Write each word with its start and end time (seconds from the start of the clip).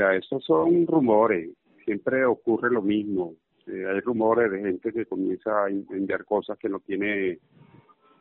mira, 0.00 0.16
esos 0.16 0.42
son 0.44 0.86
rumores, 0.86 1.50
siempre 1.84 2.24
ocurre 2.24 2.70
lo 2.70 2.80
mismo. 2.80 3.34
Eh, 3.66 3.84
hay 3.86 4.00
rumores 4.00 4.50
de 4.50 4.60
gente 4.60 4.92
que 4.92 5.04
comienza 5.04 5.64
a 5.64 5.68
enviar 5.68 6.24
cosas 6.24 6.58
que 6.58 6.70
no 6.70 6.80
tiene 6.80 7.38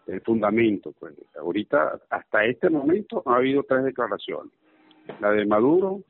eh, 0.07 0.19
fundamento. 0.25 0.93
Pues 0.99 1.13
ahorita, 1.39 2.01
hasta 2.09 2.45
este 2.45 2.69
momento, 2.69 3.23
ha 3.25 3.37
habido 3.37 3.63
tres 3.63 3.85
declaraciones. 3.85 4.51
La 5.21 5.31
de 5.31 5.45
Maduro, 5.45 6.03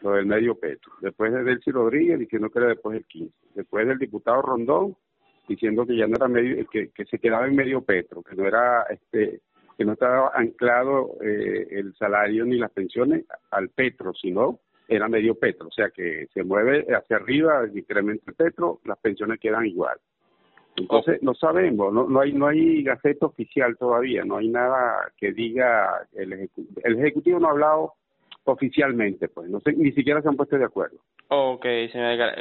lo 0.00 0.12
del 0.12 0.24
medio 0.24 0.54
petro. 0.54 0.92
Después 1.02 1.32
de 1.32 1.44
Delcy 1.44 1.70
Rodríguez 1.70 2.18
diciendo 2.18 2.48
que 2.48 2.58
era 2.58 2.68
después 2.68 2.94
del 2.94 3.04
15. 3.04 3.34
Después 3.54 3.86
del 3.86 3.98
diputado 3.98 4.40
Rondón 4.40 4.96
diciendo 5.46 5.84
que 5.84 5.96
ya 5.96 6.06
no 6.06 6.16
era 6.16 6.28
medio, 6.28 6.66
que, 6.68 6.88
que 6.90 7.04
se 7.04 7.18
quedaba 7.18 7.46
en 7.46 7.56
medio 7.56 7.82
petro, 7.82 8.22
que 8.22 8.36
no 8.36 8.46
era 8.46 8.84
este 8.84 9.40
que 9.76 9.84
no 9.86 9.94
estaba 9.94 10.30
anclado 10.34 11.16
eh, 11.22 11.66
el 11.70 11.94
salario 11.96 12.44
ni 12.44 12.58
las 12.58 12.70
pensiones 12.70 13.24
al 13.50 13.70
petro, 13.70 14.12
sino 14.12 14.60
era 14.90 15.08
medio 15.08 15.36
petro, 15.36 15.68
o 15.68 15.72
sea 15.72 15.90
que 15.90 16.26
se 16.34 16.42
mueve 16.42 16.84
hacia 16.94 17.16
arriba, 17.16 17.62
el 17.62 18.34
petro, 18.36 18.80
las 18.84 18.98
pensiones 18.98 19.38
quedan 19.38 19.66
igual. 19.66 19.96
Entonces 20.76 21.22
no 21.22 21.34
sabemos, 21.34 21.92
no, 21.92 22.08
no 22.08 22.20
hay 22.20 22.32
no 22.32 22.46
hay 22.46 22.82
gaceta 22.82 23.26
oficial 23.26 23.76
todavía, 23.76 24.24
no 24.24 24.38
hay 24.38 24.48
nada 24.48 25.12
que 25.16 25.32
diga 25.32 26.06
el 26.14 26.32
ejecutivo, 26.32 26.80
el 26.84 26.98
ejecutivo 26.98 27.38
no 27.38 27.48
ha 27.48 27.50
hablado 27.52 27.94
oficialmente, 28.44 29.28
pues 29.28 29.48
no 29.48 29.60
sé, 29.60 29.72
ni 29.74 29.92
siquiera 29.92 30.22
se 30.22 30.28
han 30.28 30.36
puesto 30.36 30.56
de 30.56 30.64
acuerdo. 30.64 30.98
Ok, 31.28 31.64
señor 31.92 32.12
Edgar. 32.12 32.36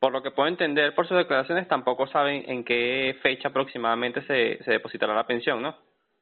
por 0.00 0.12
lo 0.12 0.22
que 0.22 0.30
puedo 0.30 0.48
entender 0.48 0.94
por 0.94 1.06
sus 1.06 1.16
declaraciones, 1.16 1.68
tampoco 1.68 2.06
saben 2.06 2.44
en 2.46 2.64
qué 2.64 3.16
fecha 3.22 3.48
aproximadamente 3.48 4.22
se, 4.22 4.62
se 4.62 4.70
depositará 4.70 5.14
la 5.14 5.26
pensión, 5.26 5.60
¿no? 5.62 5.76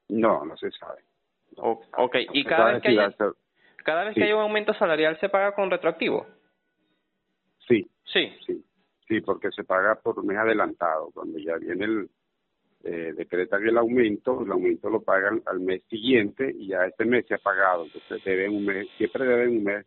No, 0.08 0.44
no 0.44 0.56
se 0.56 0.70
sabe. 0.72 1.02
ok, 1.56 2.16
y 2.32 2.44
cada 2.44 2.72
vez, 2.72 2.82
que 2.82 2.88
haya, 2.88 3.14
cada 3.84 4.05
vez 4.05 4.15
que 4.15 4.25
hay 4.25 4.33
un 4.33 4.41
aumento 4.41 4.75
salarial, 4.75 5.19
¿se 5.20 5.29
paga 5.29 5.55
con 5.55 5.70
retroactivo? 5.70 6.27
Sí. 7.66 7.89
Sí. 8.05 8.33
Sí, 8.47 8.64
sí 9.09 9.20
porque 9.20 9.50
se 9.50 9.64
paga 9.64 9.95
por 9.97 10.25
mes 10.25 10.39
adelantado. 10.39 11.11
Cuando 11.12 11.39
ya 11.39 11.56
viene 11.56 11.84
el, 11.84 12.11
eh, 12.84 13.12
decretan 13.17 13.67
el 13.67 13.77
aumento, 13.77 14.42
el 14.42 14.50
aumento 14.53 14.89
lo 14.89 15.03
pagan 15.03 15.42
al 15.47 15.61
mes 15.61 15.83
siguiente 15.91 16.50
y 16.56 16.69
ya 16.69 16.87
este 16.87 17.05
mes 17.05 17.27
se 17.27 17.34
ha 17.34 17.39
pagado, 17.39 17.84
entonces 17.84 18.25
deben 18.25 18.55
un 18.55 18.64
mes, 18.64 18.89
siempre 18.97 19.25
deben 19.27 19.50
un 19.50 19.64
mes 19.64 19.87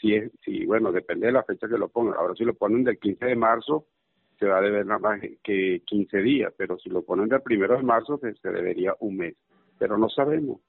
si 0.00 0.14
es, 0.14 0.30
si 0.44 0.64
bueno, 0.64 0.92
depende 0.92 1.26
de 1.26 1.32
la 1.32 1.42
fecha 1.42 1.68
que 1.68 1.78
lo 1.78 1.88
pongan. 1.88 2.14
Ahora 2.14 2.34
si 2.34 2.44
lo 2.44 2.54
ponen 2.54 2.84
del 2.84 2.98
15 2.98 3.26
de 3.26 3.36
marzo, 3.36 3.86
se 4.38 4.46
va 4.46 4.58
a 4.58 4.62
deber 4.62 4.86
nada 4.86 5.00
más 5.00 5.20
que 5.42 5.82
15 5.84 6.18
días, 6.18 6.54
pero 6.56 6.78
si 6.78 6.88
lo 6.88 7.02
ponen 7.02 7.28
del 7.28 7.42
primero 7.42 7.76
de 7.76 7.82
marzo, 7.82 8.18
se, 8.18 8.48
debería 8.50 8.94
un 9.00 9.16
mes. 9.16 9.34
Pero 9.78 9.98
no 9.98 10.08
sabemos, 10.08 10.60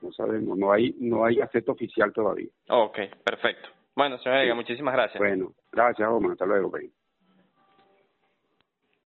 no 0.00 0.12
sabemos, 0.12 0.56
no 0.56 0.72
hay, 0.72 0.94
no 0.98 1.24
hay 1.24 1.40
acepto 1.40 1.72
oficial 1.72 2.12
todavía. 2.12 2.48
Ok, 2.68 2.98
perfecto. 3.24 3.68
Bueno, 3.94 4.18
señor 4.18 4.54
muchísimas 4.54 4.94
gracias. 4.94 5.18
Bueno, 5.18 5.52
gracias, 5.72 6.08
Omar, 6.08 6.32
hasta 6.32 6.46
luego. 6.46 6.72